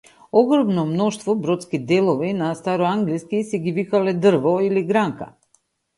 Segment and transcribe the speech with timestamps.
[0.37, 5.33] Огромно мноштво бродски делови на староанглиски си ги викале дрво или гранка.